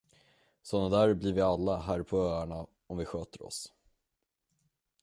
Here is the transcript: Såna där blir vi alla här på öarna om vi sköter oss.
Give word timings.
Såna 0.61 0.97
där 0.97 1.13
blir 1.13 1.33
vi 1.33 1.41
alla 1.41 1.77
här 1.79 2.03
på 2.03 2.17
öarna 2.17 2.67
om 2.87 2.97
vi 2.97 3.05
sköter 3.05 3.45
oss. 3.45 3.73